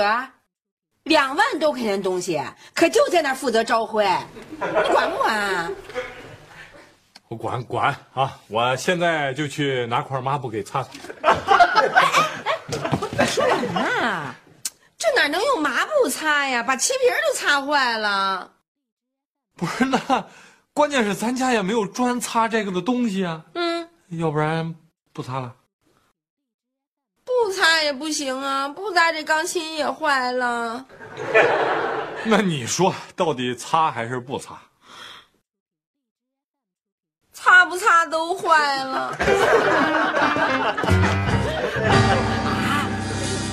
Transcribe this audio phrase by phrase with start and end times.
[0.00, 0.26] 哥，
[1.02, 2.40] 两万多块钱东西，
[2.74, 4.02] 可就在那儿负责招灰，
[4.58, 5.70] 你管不管啊？
[7.28, 8.40] 我管管啊！
[8.48, 10.90] 我现在就去拿块抹布给擦擦。
[11.22, 11.36] 哎
[12.44, 12.52] 哎，
[13.10, 14.34] 你说什么呢？
[14.96, 16.62] 这哪能用抹布擦呀？
[16.62, 18.50] 把漆皮儿都擦坏了。
[19.54, 20.26] 不是那，
[20.72, 23.44] 关键是咱家也没有专擦这个的东西啊。
[23.54, 23.86] 嗯，
[24.18, 24.74] 要不然
[25.12, 25.54] 不擦了。
[27.42, 30.84] 不擦也不行啊，不擦这钢琴也坏了。
[32.24, 34.58] 那你说到底擦还是不擦？
[37.32, 39.16] 擦不擦都坏了。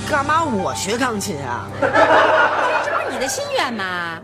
[0.10, 1.68] 干嘛我学钢琴啊？
[1.80, 4.22] 这不是你的心愿吗？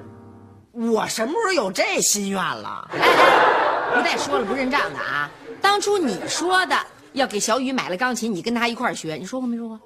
[0.73, 2.89] 我什么时候有这心愿了？
[2.91, 5.29] 哎哎，不带说了不认账的啊！
[5.61, 6.75] 当初你说的
[7.13, 9.79] 要给小雨买了钢琴，你跟他一块儿学，你说过没说过？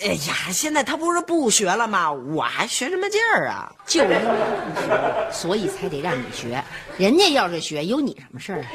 [0.00, 2.10] 哎呀，现在他不是不学了吗？
[2.10, 3.70] 我还学什么劲儿啊？
[3.86, 6.64] 就因为不学，所以才得让你学。
[6.96, 8.66] 人家要是学，有你什么事儿啊？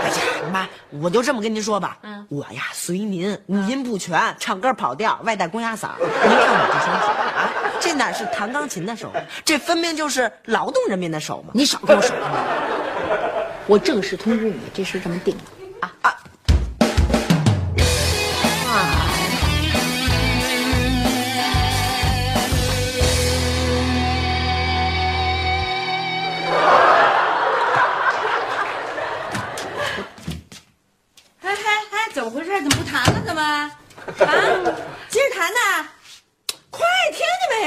[0.00, 0.16] 哎呀，
[0.50, 0.66] 妈，
[0.98, 5.90] 我就这么跟您说吧，嗯我呀随您，五音不全，唱歌跑调，外带公鸭嗓。
[5.98, 9.12] 您看我这双手啊，这哪是弹钢琴的手，
[9.44, 11.50] 这分明就是劳动人民的手嘛。
[11.52, 12.46] 你少跟我说话！
[13.66, 15.42] 我正式通知你，这事这么定了
[15.80, 16.16] 啊啊！
[32.28, 32.50] 么回事？
[32.62, 33.22] 怎么不弹了？
[33.26, 33.42] 怎么？
[33.42, 33.72] 啊，
[35.08, 35.88] 接着弹呢？
[36.70, 37.64] 快，听见没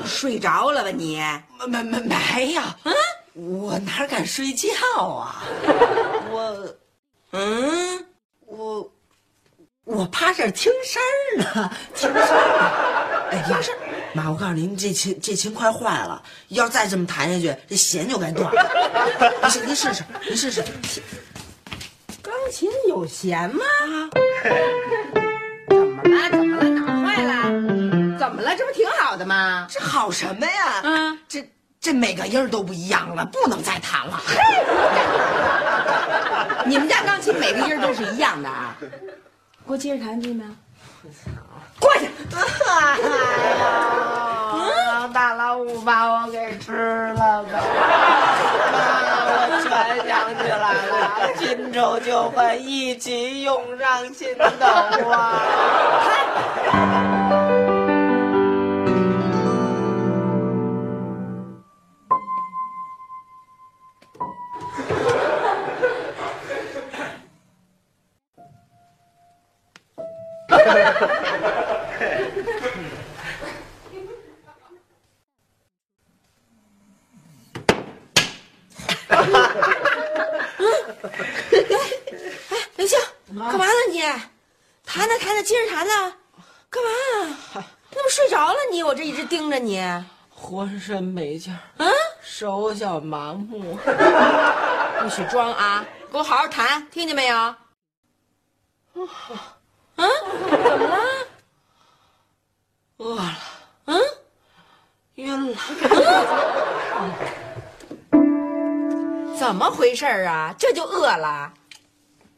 [0.00, 0.06] 有？
[0.06, 1.20] 睡着了吧你？
[1.66, 2.94] 没没没呀，嗯，
[3.34, 4.68] 我哪敢睡觉
[5.04, 5.42] 啊？
[6.30, 6.74] 我，
[7.32, 8.06] 嗯，
[8.46, 8.92] 我
[9.84, 13.28] 我趴这儿听声儿呢， 听声儿。
[13.30, 13.58] 哎呀，
[14.14, 19.30] 妈，我告诉您，这琴这琴快坏了，要再这么弹下去，这弦就该断了。
[19.42, 20.64] 您试您试试，您试试。
[22.52, 23.62] 钢琴有弦吗？
[25.70, 26.28] 怎么了？
[26.30, 26.68] 怎么了？
[26.68, 27.44] 哪儿坏了？
[28.18, 28.54] 怎么了？
[28.54, 29.66] 这不挺好的吗？
[29.70, 30.82] 这好什么呀？
[30.84, 34.20] 嗯这这每个音儿都不一样了，不能再弹了。
[36.68, 38.76] 你们家钢琴每个音儿都是一样的啊？
[38.78, 40.50] 给我接着弹，听见没有？
[41.80, 42.10] 过去！
[42.68, 42.98] 哎
[44.84, 46.70] 呀，大老虎把我给吃
[47.14, 47.58] 了吧！
[49.82, 50.56] 我全想起来
[50.86, 50.94] 了，
[51.36, 55.42] 新仇旧恨一起涌上心头啊！
[82.50, 84.00] 哎刘星，干嘛呢你？
[84.84, 86.14] 弹呢弹呢，接着弹呢，
[86.70, 86.90] 干嘛？
[87.94, 88.82] 那不睡着了你？
[88.82, 89.82] 我这一直盯着你。
[90.30, 93.78] 浑身没劲儿，嗯，手脚麻木。
[95.00, 95.84] 不许装啊！
[96.10, 97.54] 给我好好弹，听见没有？
[98.94, 99.08] 嗯？
[99.96, 100.98] 怎么了？
[102.98, 103.38] 饿了，
[103.86, 104.00] 嗯？
[105.14, 105.56] 晕了。
[109.42, 110.54] 怎么回事儿啊？
[110.56, 111.52] 这就饿了，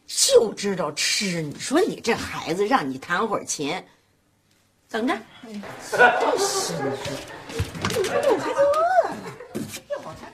[0.06, 1.42] 就知道吃。
[1.42, 3.84] 你说你这孩子，让你弹会儿琴，
[4.90, 5.14] 等着。
[5.42, 5.98] 就是你说，
[8.32, 9.14] 我孩子饿了，
[9.86, 10.32] 一会儿弹。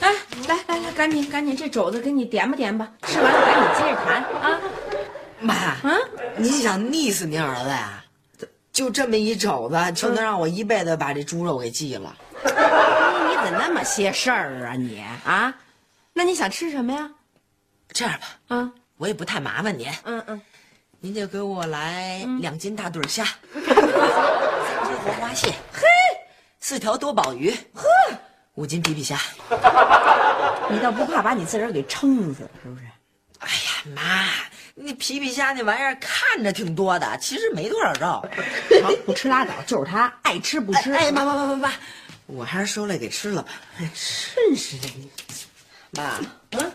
[0.00, 0.14] 哎，
[0.46, 4.60] 来来来，赶紧赶紧，这肘子给你点吧点吧，吃完了赶紧接着弹啊！
[5.38, 5.98] 妈，啊，
[6.38, 8.02] 你想腻死您儿子呀？
[8.72, 12.14] 就这么一肘子，就能让我一辈子把这猪肉给忌了？
[12.44, 15.54] 你怎么那么些事儿啊你啊？
[16.12, 17.10] 那你想吃什么呀？
[17.88, 20.40] 这样吧，啊，我也不太麻烦您，嗯嗯，
[21.00, 23.24] 您就给我来两斤大对虾，
[23.54, 25.82] 三斤黄花蟹，嘿，
[26.60, 27.88] 四条多宝鱼，呵，
[28.56, 29.18] 五斤皮皮虾。
[30.68, 32.82] 你倒不怕把你自个儿给撑死，是不是？
[33.38, 34.26] 哎呀妈！
[34.78, 38.22] 那皮皮虾那玩意儿看着挺多的，其实没多少肉。
[38.84, 39.54] 好，不吃拉倒。
[39.66, 40.92] 就是他爱吃不吃。
[40.92, 41.72] 哎，妈妈妈妈妈，
[42.26, 43.48] 我还是收来给吃了吧。
[43.78, 44.88] 真是的，
[45.92, 46.20] 妈
[46.50, 46.72] 嗯！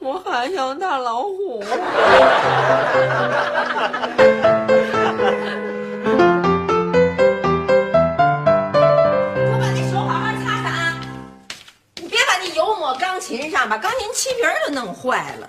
[0.00, 1.60] 我还想打老虎。
[1.62, 1.64] 我
[9.60, 11.00] 把那手好好擦擦啊！
[12.00, 15.48] 你别把那油抹钢琴上，把钢琴漆皮都弄坏了。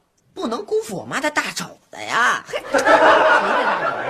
[0.33, 2.41] 不能辜负我妈的大肘子呀。
[2.49, 4.03] 谁的大肘子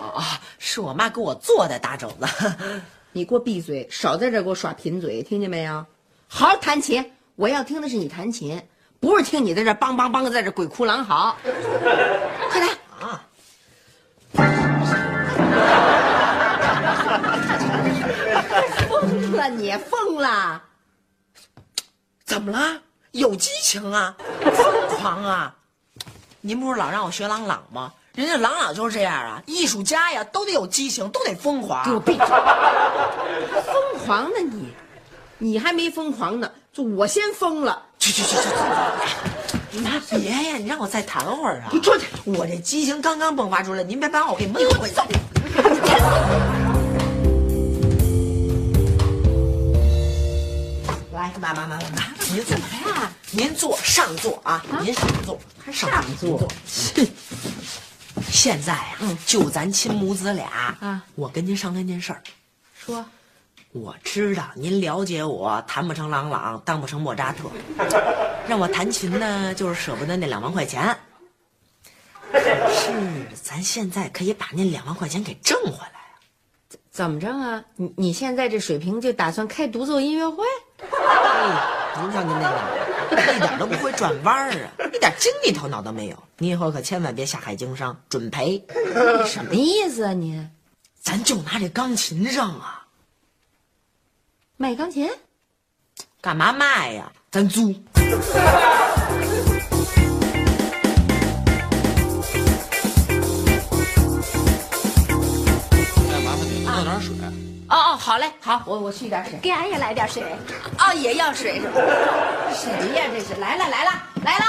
[0.00, 0.22] 哦，
[0.58, 2.26] 是我妈给我做的大肘子。
[3.12, 5.86] 你给我闭嘴，少在这给我耍贫嘴，听见没有？
[6.28, 8.60] 好好弹琴，我要听的是你弹琴，
[8.98, 11.36] 不是听你在这梆梆梆在这鬼哭狼嚎。
[12.50, 13.22] 快点啊！
[18.88, 20.62] 疯了你，疯了！
[22.24, 22.80] 怎么了？
[23.14, 25.54] 有激情啊，疯狂啊！
[26.40, 27.92] 您不是老让我学郎朗吗？
[28.16, 31.84] 人家郎朗就是这样啊，艺术家呀，都得有激情，都得疯狂。
[31.84, 32.26] 给我闭嘴！
[32.26, 34.68] 疯狂呢你，
[35.38, 37.80] 你还没疯狂呢，就我先疯了。
[38.00, 38.42] 去去去去
[39.70, 39.78] 去！
[39.78, 41.70] 妈，别呀，你让我再弹会儿啊！
[41.72, 42.06] 你出去！
[42.24, 44.96] 我这激情刚刚迸发出来，您别把我给闷回去。
[51.12, 53.12] 来，妈妈妈妈妈，您坐呀？
[53.30, 55.88] 您坐上座啊，您上座，还上
[56.18, 56.48] 座？
[58.28, 60.48] 现在啊，就咱亲母子俩
[60.80, 62.20] 啊，我跟您商量件事儿。
[62.74, 63.04] 说，
[63.70, 67.48] 我知道您了解我，谈不成郎朗，当不成莫扎特，
[68.48, 70.96] 让我弹琴呢，就是舍不得那两万块钱。
[72.32, 72.92] 可是
[73.40, 76.18] 咱现在可以把那两万块钱给挣回来啊！
[76.90, 77.62] 怎么着啊？
[77.76, 80.44] 你你现在这水平就打算开独奏音乐会？
[80.82, 86.22] 哎，您瞧您那个，一点都不会转弯儿啊，一点经济头脑都没有。
[86.38, 88.64] 你以后可千万别下海经商，准赔。
[89.26, 90.48] 什么意思啊你？
[91.00, 92.86] 咱就拿这钢琴上啊，
[94.56, 95.08] 卖钢琴？
[96.20, 97.12] 干嘛卖呀？
[97.30, 97.72] 咱租。
[106.10, 107.14] 哎，麻烦你弄点水。
[107.68, 109.38] 哦哦，好嘞，好，我我去点水。
[109.42, 110.22] 给俺也来点水。
[110.78, 111.80] 哦，也要水是吧？
[112.52, 113.04] 谁呀？
[113.12, 113.90] 这是来了来了
[114.22, 114.44] 来了！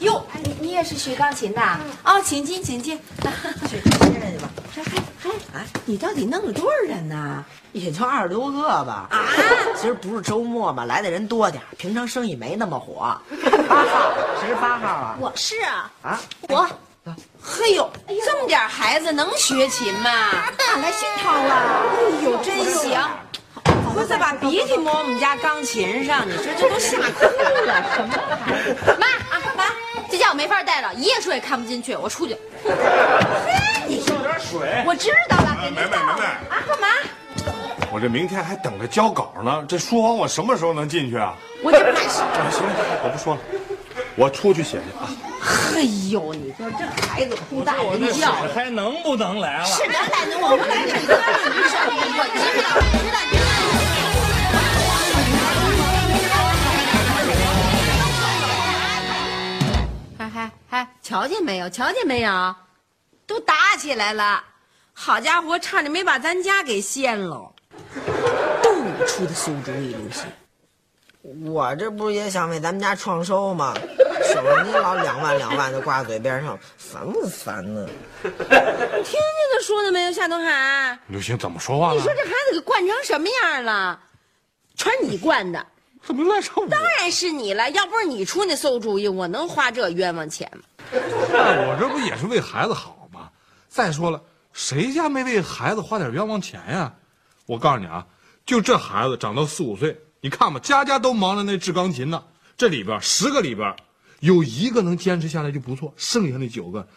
[0.00, 1.60] 哟，哎你你也是学钢琴的？
[2.04, 2.98] 哦，请进请进。
[3.68, 4.48] 去接人去吧。
[4.74, 7.44] 还还还，啊，你到底弄了多少人呢？
[7.72, 9.06] 也就二十多个吧。
[9.10, 9.26] 啊，
[9.76, 13.16] 其实不是周末嘛，来的人多点儿平常生意没那么火。
[13.68, 15.16] 八号，谁是八号啊？
[15.20, 16.66] 我是啊，啊，我
[17.46, 17.90] 嘿呦，
[18.24, 20.10] 这么点孩子能学琴吗？
[20.72, 21.54] 俺来熏陶了。
[21.92, 22.98] 哎呦，真行！
[23.94, 27.26] 我再把鼻涕抹我们家钢琴上，你说这都吓哭
[27.66, 28.96] 了，什么孩子？
[28.98, 29.64] 妈啊妈，
[30.10, 32.34] 这家我没法待了，一页书也看不进去，我出去。
[33.86, 34.82] 你烧点水。
[34.86, 36.88] 我知道了，给您梅梅倒梅梅，啊，干嘛？
[37.92, 41.34] 我这明天还等着交稿呢，这书房我什么时候能进去啊？
[41.62, 42.22] 我这办事。
[42.22, 42.72] 哎，行了，
[43.04, 43.40] 我不说了，
[44.16, 45.10] 我出去写去啊。
[45.74, 49.66] 哎呦，你说这孩子哭大人叫，还能不能来了？
[49.66, 51.14] 是能来能，我们来这个，
[51.50, 52.00] 你说我
[52.32, 53.44] 知道，我知道，知道。
[60.16, 61.68] 还还还，瞧见没有？
[61.68, 62.54] 瞧见没有？
[63.26, 64.42] 都打起来了！
[64.92, 67.52] 好家伙，差点没把咱家给掀喽！
[68.62, 70.24] 都你出的馊主意，刘星。
[71.52, 73.74] 我这不是也想为咱们家创收吗？
[74.22, 77.88] 省得你老两万两万的挂嘴边上，烦不烦呢？
[78.22, 80.98] 听见他说的没有，夏东海？
[81.08, 81.94] 刘星怎么说话了？
[81.94, 84.00] 你说这孩子给惯成什么样了？
[84.76, 85.64] 全是你惯的，
[86.02, 86.66] 怎么赖上我？
[86.68, 87.70] 当然是你了。
[87.70, 90.62] 要不是你出那馊主意，我能花这冤枉钱吗？
[91.32, 93.28] 那我这不也是为孩子好吗？
[93.68, 94.20] 再说了，
[94.52, 96.92] 谁家没为孩子花点冤枉钱呀？
[97.46, 98.06] 我告诉你啊，
[98.46, 102.22] 就这孩子长到四五岁，你看吧，家家都忙着那制钢琴呢。
[102.56, 103.74] 这里边十个里边，
[104.24, 106.88] 有一个能坚持下来就不错，剩下那九个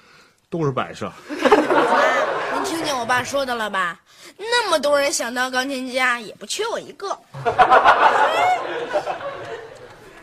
[0.49, 1.11] 都是摆设。
[1.27, 3.99] 妈，您听见我爸说的了吧？
[4.37, 7.19] 那么多人想当钢琴家，也不缺我一个。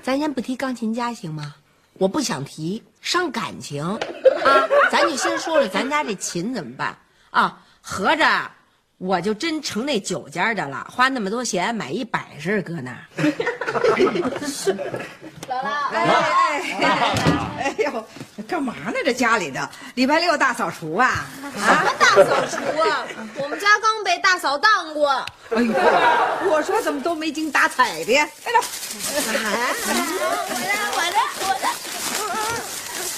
[0.02, 1.54] 咱先不提钢琴家行吗？
[1.98, 4.66] 我不想提，伤感情啊。
[4.90, 6.96] 咱就先说说咱家这琴怎么办
[7.28, 7.60] 啊？
[7.82, 8.50] 合着
[8.96, 13.04] 我就真成那九家的了，花那么多钱买一摆设搁那儿。
[15.62, 15.98] 姥姥，哎
[16.80, 16.90] 哎
[17.58, 18.06] 哎呦，
[18.48, 18.94] 干嘛呢？
[19.04, 21.26] 这家里的礼拜六大扫除啊？
[21.42, 23.04] 什么大扫除啊？
[23.36, 25.10] 我们家刚被大扫荡过。
[25.50, 25.72] 哎呦，
[26.50, 28.28] 我说怎么都没精打采的呀？
[28.44, 28.60] 哎呦，
[30.92, 31.68] 我的，我的，我的。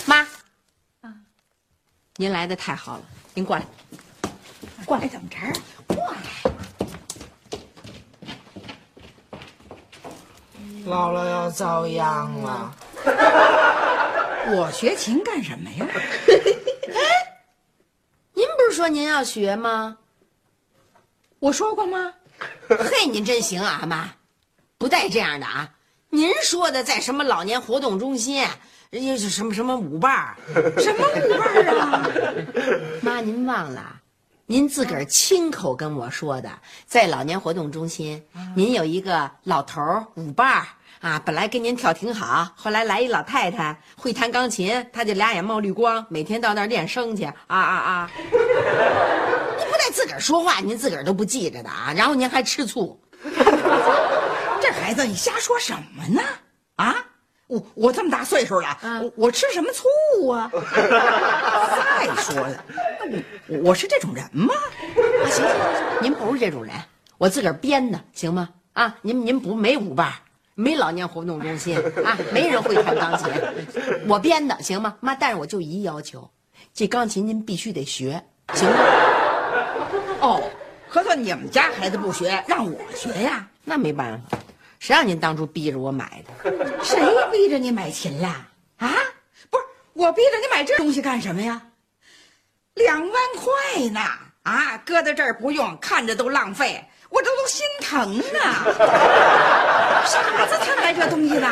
[0.04, 0.26] 妈，
[2.16, 3.02] 您来的太好了，
[3.34, 3.62] 您过来。
[4.84, 5.36] 过来怎么着？
[10.86, 12.72] 姥姥要遭殃了。
[14.54, 15.86] 我学琴干什么呀？
[15.88, 15.98] 哎
[18.32, 19.98] 您不是说您要学吗？
[21.40, 22.12] 我说过吗？
[22.70, 24.10] 嘿，您真行啊，妈，
[24.78, 25.70] 不带这样的啊！
[26.10, 28.46] 您说的在什么老年活动中心，
[28.90, 30.36] 人家是什么什么舞伴儿，
[30.78, 32.08] 什么舞伴儿啊？
[33.02, 34.00] 妈，您忘了，
[34.46, 36.50] 您自个儿亲口跟我说的，
[36.86, 38.24] 在老年活动中心，
[38.54, 40.66] 您有一个老头儿舞伴儿
[41.00, 48.10] 啊，本来跟您跳挺好，后来来一老太太会弹钢琴，她就俩眼冒绿光，每天到那儿练声去，啊啊啊！
[48.30, 53.00] 您不带自个儿说话，您自个儿都不记着的啊，然后您还吃醋。
[54.60, 56.22] 这孩子，你瞎说什么呢？
[56.76, 56.96] 啊！
[57.48, 60.50] 我我这么大岁数了，我我吃什么醋啊？
[62.00, 62.64] 再说了，
[63.46, 64.52] 我我是这种人吗？
[64.52, 66.74] 啊，行行行，您不是这种人，
[67.18, 68.48] 我自个儿编的，行吗？
[68.72, 70.14] 啊，您您不没舞伴儿，
[70.58, 73.30] 没老年活动中心啊，没人会弹钢琴，
[74.08, 74.96] 我编的，行吗？
[75.00, 76.28] 妈，但是我就一要求，
[76.72, 78.76] 这钢琴您必须得学，行吗？
[80.22, 80.50] 哦，
[80.88, 83.46] 合着你们家孩子不学，让我学呀？
[83.64, 84.38] 那没办法，
[84.78, 86.82] 谁让您当初逼着我买的？
[86.82, 86.98] 谁
[87.30, 88.28] 逼着你买琴了？
[88.78, 88.94] 啊，
[89.50, 91.60] 不是我逼着你买这东西干什么呀？
[92.72, 94.00] 两万块呢！
[94.42, 98.40] 啊，搁在这儿不用，看着都浪费，我这都心疼呢。
[100.06, 101.48] 傻子才买这东西呢。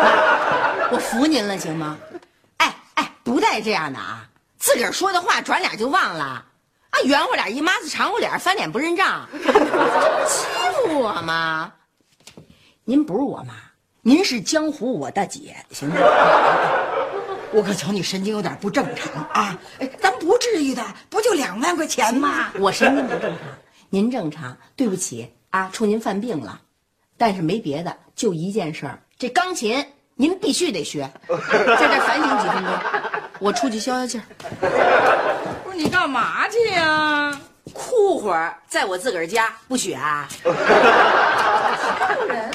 [0.90, 1.98] 我服您了，行吗？
[2.58, 4.26] 哎哎，不带这样的啊！
[4.58, 6.24] 自个儿说的话转脸就忘了，
[6.90, 9.58] 啊，圆乎脸一抹子长乎脸，翻脸不认账，这 不
[10.28, 10.46] 欺
[10.86, 11.72] 负我吗？
[12.84, 13.54] 您不是我妈，
[14.02, 15.96] 您是江湖我大姐，行吗？
[17.52, 19.58] 我可瞧你神经有点不正常啊！
[19.80, 22.52] 哎，咱不至于的，不就两万块钱吗？
[22.58, 23.40] 我神经不正常，
[23.90, 24.56] 您正常。
[24.76, 26.60] 对不起啊，冲您犯病了，
[27.16, 32.72] 但是没别的，就一件事儿，这钢琴您必须得学， 在这反省几分钟，
[33.38, 34.24] 我出去消消气儿，
[35.64, 37.40] 不是你干嘛去呀？
[37.72, 40.28] 哭会儿，在我自个儿家不许啊。
[42.28, 42.50] 人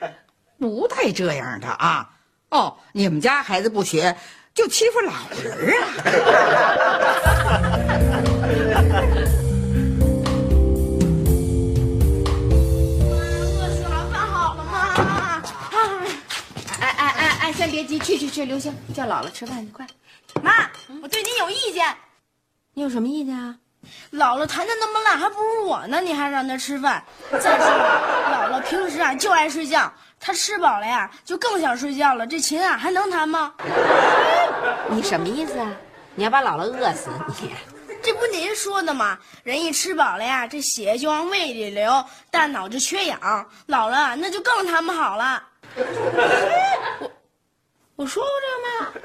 [0.58, 2.10] 不带这样的啊！
[2.50, 4.16] 哦，你们家孩子不学，
[4.54, 5.86] 就欺负老人啊！
[17.58, 19.84] 先别急，去去去，刘星叫姥姥吃饭去，快。
[20.40, 20.70] 妈，
[21.02, 21.92] 我对你有意见。
[22.72, 23.56] 你有什么意见啊？
[24.12, 27.02] 姥姥弹的那么烂，还不如我呢，你还让她吃饭？
[27.32, 32.24] 再说了，姥姥平时啊就爱睡觉，她吃饱了呀就更想睡觉了。
[32.24, 33.52] 这琴啊还能弹吗？
[34.88, 35.68] 你什么意思啊？
[36.14, 37.10] 你要把姥姥饿死
[37.42, 37.50] 你？
[38.00, 39.18] 这不您说的吗？
[39.42, 43.18] 人一吃饱了呀，这血就往胃里流，大脑就缺氧，
[43.66, 45.42] 老了那就更弹不好了。
[47.00, 47.10] 我
[47.98, 48.46] 我说过这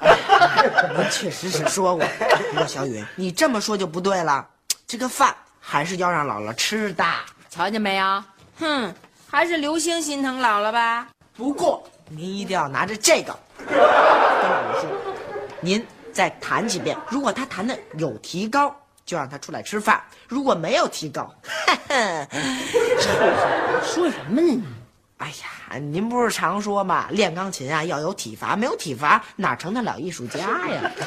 [0.05, 0.93] 个吗？
[1.01, 2.05] 您确实是说过，
[2.51, 4.47] 不过小雨，你这么说就不对了。
[4.85, 7.03] 这个饭还是要让姥姥吃的。
[7.49, 8.23] 瞧见没有？
[8.59, 8.93] 哼，
[9.27, 11.07] 还是刘星心疼姥姥吧。
[11.35, 14.87] 不过您一定要拿着这个跟姥姥说，
[15.59, 16.95] 您再弹几遍。
[17.09, 18.75] 如果他弹的有提高，
[19.07, 19.97] 就让他出来吃饭；
[20.27, 21.33] 如果没有提高，
[23.81, 24.63] 说什么呢你？
[25.17, 27.07] 哎呀，您不是常说吗？
[27.11, 30.91] 练钢琴啊要有体罚，没有体罚哪成得了艺术家呀？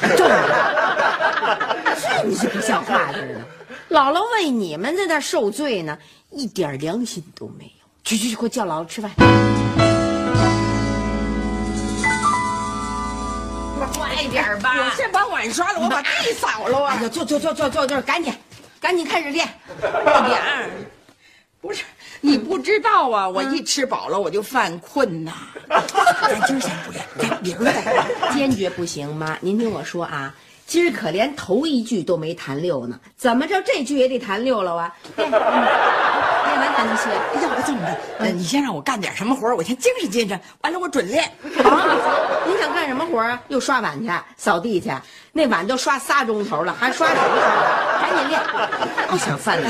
[2.25, 3.39] 你是不像话似的。
[3.95, 5.97] 姥姥为你们在那受罪呢，
[6.31, 7.71] 一点良心都没有。
[8.03, 9.11] 去去去，给我叫姥姥吃饭。
[13.93, 14.73] 快点吧！
[14.77, 16.95] 我先把碗刷了，我把地扫了啊！
[16.97, 18.33] 哎呀，坐坐坐坐坐坐，赶紧，
[18.79, 19.47] 赶紧开始练，
[19.79, 20.41] 快点！
[21.61, 21.83] 不是
[22.21, 25.31] 你不知道啊，我一吃饱了我就犯困呐。
[25.69, 28.05] 咱今儿先不练，咱明儿再练。
[28.33, 30.33] 坚决不行，妈，您听我说啊，
[30.65, 34.93] 今儿可连头一句都没弹溜呢，怎么着这句也得弹溜了啊？
[35.15, 37.09] 练，练完咱就歇。
[37.41, 41.23] 要不这么着，呃，你先让我干点什么活儿我先精神精神，完了我准练。
[41.63, 43.39] 啊，你想干什么活啊？
[43.47, 44.91] 又刷碗去，扫地去，
[45.31, 48.01] 那碗都刷仨钟头了，还刷什么刷？
[48.01, 48.41] 赶紧练。
[49.07, 49.69] 不想饭呢？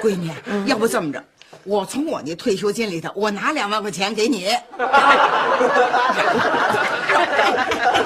[0.00, 0.30] 闺女，
[0.66, 1.22] 要不这么着，
[1.64, 4.48] 我从我那退休金里头，我拿两万块钱给你。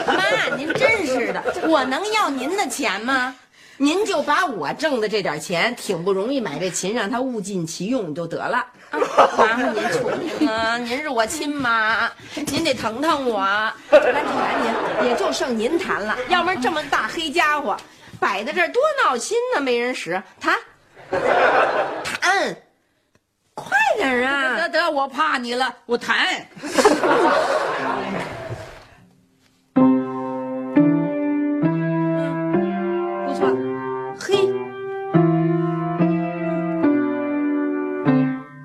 [0.07, 3.35] 妈，您真是的，我能要您的钱吗？
[3.79, 8.65] 您就把我挣的这点钱，挺不容易买这琴，让它物尽其用就得了。
[8.91, 8.99] 啊
[9.37, 13.41] 妈，您求您了，您是我亲妈，您得疼疼我。
[13.91, 17.77] 赶紧赶紧，也就剩您弹了，要不然这么大黑家伙
[18.19, 20.23] 摆在这儿多闹心呢，没人使。
[20.41, 20.57] 弹，
[22.21, 22.57] 弹，
[23.97, 24.57] 快点儿啊！
[24.59, 26.47] 得得，我怕你了，我弹。
[29.73, 29.81] 不
[33.35, 33.49] 错，
[34.21, 34.53] 嘿，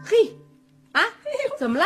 [0.03, 0.35] 嘿，
[0.91, 1.01] 啊，
[1.57, 1.85] 怎么了？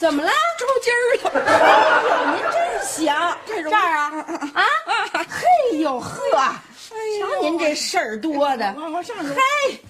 [0.00, 0.32] 怎么了？
[0.58, 2.34] 抽筋儿了。
[2.34, 3.14] 您真行，
[3.46, 4.26] 这儿啊？
[4.52, 4.64] 啊，
[5.28, 6.18] 嘿呦呵，
[7.20, 9.80] 瞧您这事儿多的，往往上，嘿，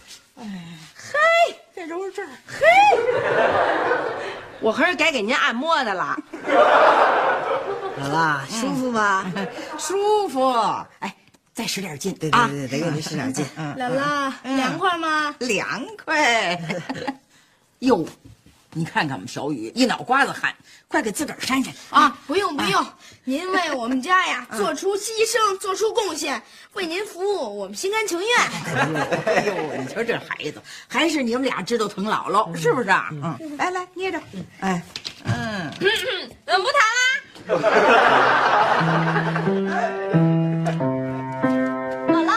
[1.90, 2.28] 揉这儿。
[2.46, 2.64] 嘿
[4.60, 6.16] 我合着该给您按摩的了。
[8.00, 9.26] 姥姥，舒服吗？
[9.76, 10.52] 舒服。
[11.00, 11.12] 哎，
[11.52, 12.14] 再使点劲。
[12.14, 13.44] 对对对，得给您使点劲。
[13.56, 15.34] 嗯，姥姥，凉快吗？
[15.40, 16.56] 凉快。
[17.80, 18.06] 哟，
[18.72, 20.54] 你看看我们小雨一脑瓜子汗，
[20.86, 21.74] 快给自个儿扇扇。
[21.90, 22.86] 啊，不用不用，
[23.24, 26.40] 您为我们家呀 做出牺牲，做出贡献，
[26.74, 28.28] 为您服务，我们心甘情愿。
[29.26, 33.08] 哎呦，你瞧这孩子，还是你们俩知道疼姥姥，是不是啊？
[33.10, 34.20] 嗯，来来捏着，
[34.60, 34.80] 哎，
[35.24, 35.68] 嗯，
[36.46, 37.58] 怎么不弹啦？
[42.08, 42.30] 姥姥，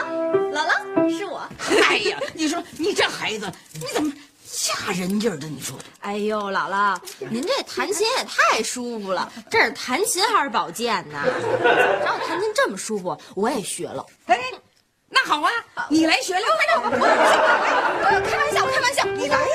[0.51, 1.47] 姥姥，是我。
[1.87, 4.11] 哎呀，你说你这孩子，你怎么
[4.63, 5.45] 吓人劲儿的？
[5.45, 6.97] 你说，哎呦，姥姥，
[7.29, 11.21] 您这弹琴也太舒服了，这是弹琴还是保健呢？
[12.01, 14.05] 让我弹琴这么舒服，我也学了。
[14.27, 14.39] 哎，
[15.09, 15.51] 那好啊，
[15.89, 16.89] 你来学来，快点，我
[18.25, 19.45] 开玩笑，开玩笑，你来呀。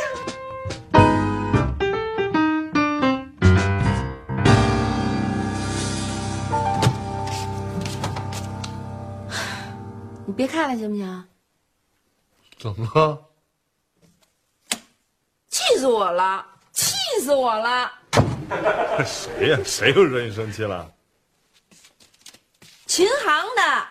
[10.27, 11.25] 你别看了行不行？
[12.59, 13.28] 怎么了？
[15.79, 16.45] 气死我了！
[16.73, 17.93] 气死我了！
[19.07, 19.59] 谁呀？
[19.65, 20.91] 谁又惹你生气了？
[22.85, 23.87] 琴行的，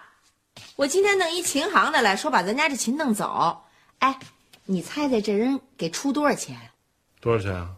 [0.76, 3.64] 我今天弄一琴行的来说把咱家这琴弄走。
[4.00, 4.20] 哎，
[4.66, 6.60] 你猜猜这人给出多少钱？
[7.22, 7.70] 多少钱啊？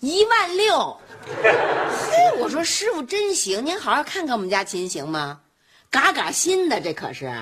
[0.00, 1.00] 一万六。
[1.24, 5.40] 嘿，我说师傅真行，您好好看看我们家琴行吗？
[5.88, 7.32] 嘎嘎新的，这可是。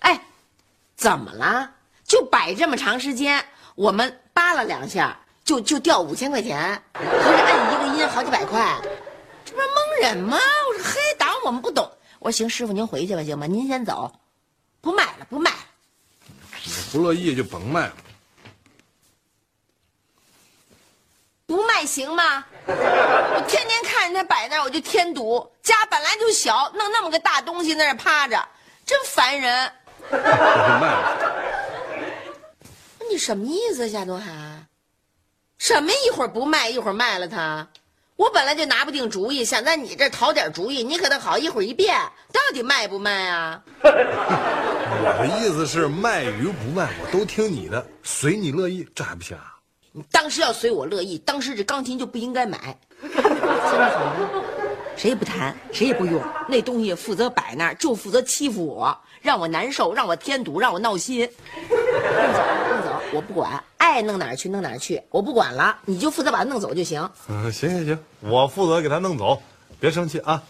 [0.00, 0.20] 哎，
[0.96, 1.70] 怎么了？
[2.02, 3.44] 就摆这么长时间，
[3.76, 8.78] 我们扒拉两下就就掉五千块钱，合着按一个音好几百块，
[9.46, 10.36] 这不是蒙人吗？
[10.68, 11.90] 我说黑党我们不懂。
[12.18, 13.46] 我说行，师傅您回去吧，行吗？
[13.46, 14.12] 您先走，
[14.82, 15.56] 不卖了，不卖了。
[16.92, 17.94] 不乐意就甭卖了。
[21.46, 22.44] 不卖行吗？
[22.66, 25.50] 我天天看着他摆那儿，我就添堵。
[25.62, 28.46] 家本来就小，弄那么个大东西在那儿趴着，
[28.84, 29.72] 真烦人。
[30.10, 30.24] 那就
[30.78, 31.25] 卖了。
[33.16, 34.30] 你什么意思，夏东海？
[35.56, 37.66] 什么一会儿不卖，一会儿卖了他？
[38.16, 41.98] 我本来就拿不定主意，想在你这儿讨点主意，你可倒好，一会儿一变，
[42.30, 43.62] 到底卖不卖啊？
[43.82, 49.56] 我的意思是卖与不卖，我都听你的，随你乐意，这还不行啊？
[49.92, 52.78] 你当时要随我乐意，当时这钢琴就不应该买。
[54.96, 61.28] 谁也不谈，谁也不用，那东西负责摆那儿，就负责欺负我，让我难受，让我添堵，让我闹心。
[61.68, 67.08] 弄走，弄走，我不管，爱弄哪儿去弄哪儿去，我不管了，你就负责把它弄走就行。
[67.28, 69.42] 嗯，行行行，我负责给他弄走，
[69.78, 70.42] 别生气啊。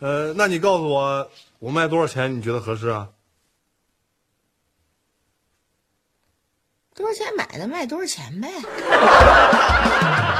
[0.00, 2.36] 呃，那你告诉我，我卖多少钱？
[2.36, 3.08] 你觉得合适啊？
[6.94, 8.48] 多少钱买的，卖多少钱呗。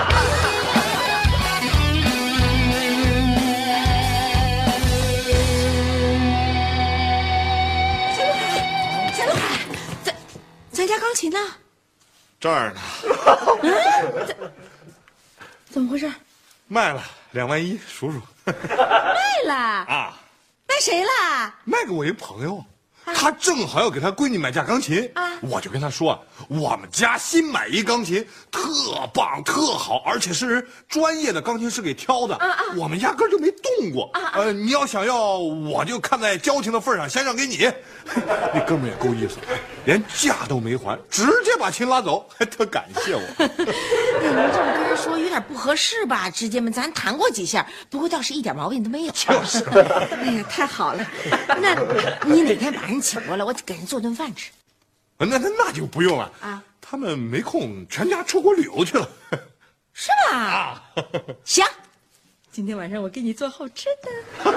[10.85, 11.38] 咱家钢琴呢？
[12.38, 12.81] 这儿呢，
[15.70, 16.12] 怎么回事？
[16.68, 18.53] 卖了两万一，数数卖
[19.47, 19.55] 了？
[19.55, 20.18] 啊，
[20.68, 21.55] 卖谁了？
[21.64, 22.62] 卖给我一朋友，
[23.06, 28.60] 他他正好要给他闺女买架钢琴，我就跟他说，我们家新买一钢琴，特
[29.14, 32.38] 棒特好，而且是专业的钢琴师给挑的，
[32.76, 34.10] 我们压根就没动过。
[34.34, 37.70] 呃，你要想要，我就看在交情的份上，先让给你。
[38.52, 39.36] 那哥们也够意思，
[39.86, 43.22] 连价都没还，直接把琴拉走，还特感谢我。
[43.38, 46.28] 哎，您这么跟人说有点不合适吧？
[46.28, 49.12] 直接们，咱谈过几下，不过倒是一点毛病都没有。
[49.12, 49.64] 就是，
[50.22, 51.06] 哎呀，太好了！
[51.60, 51.74] 那
[52.26, 54.50] 你哪天把人请过来，我给人做顿饭吃。
[55.18, 59.09] 那那那就不用了啊，他们没空，全家出国旅游去了。
[59.92, 60.83] 是吧？
[61.44, 61.64] 行，
[62.50, 64.52] 今天晚上我给你做好吃的。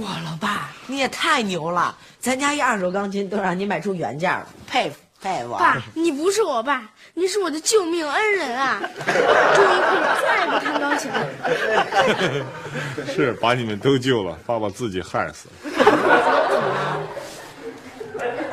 [0.00, 1.96] 哇，老爸，你也太牛了！
[2.18, 5.50] 咱家一二手钢琴都让你买出原价了，佩服佩服！
[5.50, 8.80] 爸，你不是我爸，你是我的救命恩人啊！
[9.04, 10.31] 终于可以
[13.06, 15.54] 是把你们都救了，爸爸自己害死了。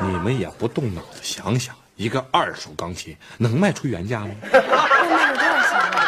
[0.02, 4.30] 你们也不动脑子想想，一个二手钢琴能卖出原价吗？
[4.52, 4.60] 那
[5.10, 6.06] 卖了多少钱啊？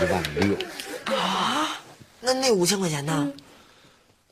[0.00, 0.56] 一万六。
[1.14, 1.68] 啊
[2.20, 3.30] 那那五千块钱呢？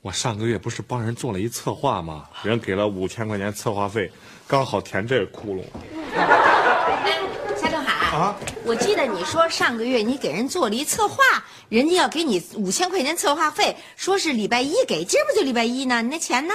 [0.00, 2.24] 我上个月不是帮人做了一策划吗？
[2.42, 4.10] 人给了五千块钱策划费，
[4.48, 5.62] 刚好填这个窟窿。
[8.12, 11.16] 啊，我记得你说上个月你给人做了一策划，
[11.70, 16.02] 人家要给你五千块钱策划费，说是礼拜一给，今儿不就礼拜一呢？
[16.02, 16.52] 你那钱呢？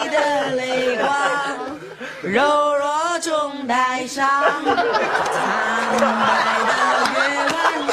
[0.00, 1.10] 你的泪光，
[2.22, 4.72] 柔弱中带伤，苍
[5.98, 6.30] 白
[6.68, 6.72] 的
[7.12, 7.18] 月
[7.50, 7.58] 弯
[7.88, 7.92] 弯。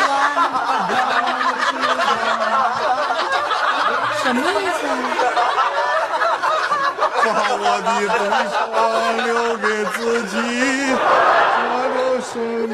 [4.21, 4.93] 什么意思啊？
[7.33, 8.19] 把我的悲
[8.51, 8.55] 伤
[9.25, 9.97] 留给自
[10.29, 10.33] 己，
[11.71, 12.33] 我的生
[12.69, 12.73] 命